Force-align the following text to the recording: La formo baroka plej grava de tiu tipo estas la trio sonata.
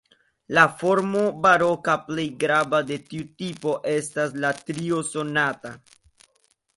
La 0.57 0.61
formo 0.77 1.25
baroka 1.45 1.97
plej 2.07 2.25
grava 2.43 2.79
de 2.91 2.97
tiu 3.11 3.27
tipo 3.41 3.73
estas 3.91 4.33
la 4.47 4.51
trio 4.71 5.03
sonata. 5.11 5.75